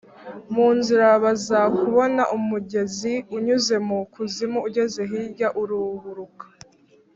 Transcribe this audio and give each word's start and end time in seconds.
Mu 0.53 0.67
nzira 0.77 1.05
baza 1.23 1.59
kubona 1.79 2.23
umugezi 2.37 3.13
unyuze 3.37 3.75
mu 3.87 3.97
kuzimu, 4.13 4.59
ugeze 4.67 4.99
hirya 5.11 5.47
uruburuka. 5.61 6.45